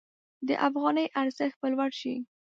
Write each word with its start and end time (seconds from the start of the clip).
د 0.47 0.49
افغانۍ 0.67 1.05
ارزښت 1.21 1.57
به 1.61 1.67
لوړ 1.73 1.91
شي. 2.01 2.15